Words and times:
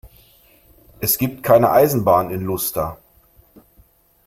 Es 0.99 1.19
gibt 1.19 1.43
keine 1.43 1.69
Eisenbahn 1.69 2.31
in 2.31 2.41
Luster. 2.43 2.97